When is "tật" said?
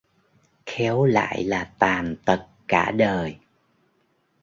2.25-2.45